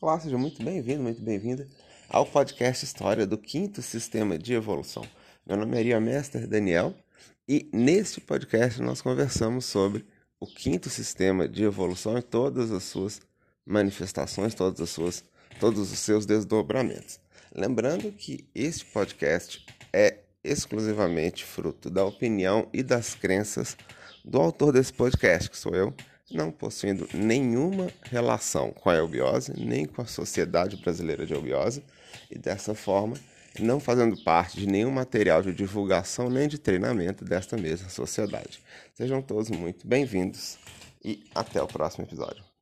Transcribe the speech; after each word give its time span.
Olá, 0.00 0.20
seja 0.20 0.36
muito 0.36 0.62
bem-vindo, 0.62 1.02
muito 1.02 1.22
bem-vinda 1.22 1.66
ao 2.10 2.26
podcast 2.26 2.84
História 2.84 3.26
do 3.26 3.38
Quinto 3.38 3.80
Sistema 3.80 4.36
de 4.36 4.52
Evolução. 4.52 5.06
Meu 5.46 5.56
nome 5.56 5.72
é 5.72 5.74
Maria 5.76 6.00
Mestre 6.00 6.46
Daniel 6.46 6.94
e 7.48 7.70
neste 7.72 8.20
podcast 8.20 8.82
nós 8.82 9.00
conversamos 9.00 9.64
sobre 9.64 10.04
o 10.38 10.46
quinto 10.46 10.90
sistema 10.90 11.48
de 11.48 11.64
evolução 11.64 12.18
e 12.18 12.22
todas 12.22 12.70
as 12.70 12.82
suas 12.82 13.22
manifestações, 13.64 14.54
todas 14.54 14.80
as 14.80 14.90
suas, 14.90 15.24
todos 15.58 15.90
os 15.90 15.98
seus 15.98 16.26
desdobramentos. 16.26 17.18
Lembrando 17.54 18.12
que 18.12 18.46
este 18.54 18.84
podcast 18.86 19.64
é 19.92 20.18
exclusivamente 20.42 21.44
fruto 21.44 21.88
da 21.88 22.04
opinião 22.04 22.68
e 22.74 22.82
das 22.82 23.14
crenças 23.14 23.74
do 24.22 24.38
autor 24.38 24.72
desse 24.72 24.92
podcast, 24.92 25.48
que 25.48 25.56
sou 25.56 25.74
eu, 25.74 25.94
não 26.30 26.50
possuindo 26.50 27.08
nenhuma 27.12 27.90
relação 28.02 28.70
com 28.70 28.90
a 28.90 28.94
eubiose, 28.94 29.52
nem 29.56 29.84
com 29.84 30.02
a 30.02 30.06
Sociedade 30.06 30.76
Brasileira 30.76 31.26
de 31.26 31.34
Eubiose, 31.34 31.82
e 32.30 32.38
dessa 32.38 32.74
forma 32.74 33.16
não 33.60 33.78
fazendo 33.78 34.16
parte 34.24 34.58
de 34.58 34.66
nenhum 34.66 34.90
material 34.90 35.42
de 35.42 35.52
divulgação 35.52 36.28
nem 36.28 36.48
de 36.48 36.58
treinamento 36.58 37.24
desta 37.24 37.56
mesma 37.56 37.88
sociedade. 37.88 38.60
Sejam 38.94 39.22
todos 39.22 39.50
muito 39.50 39.86
bem-vindos 39.86 40.58
e 41.04 41.22
até 41.34 41.62
o 41.62 41.66
próximo 41.66 42.04
episódio. 42.04 42.53